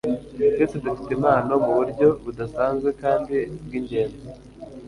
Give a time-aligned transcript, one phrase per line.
[0.53, 4.25] twese dufite impano muburyo budasanzwe kandi bw'ingenzi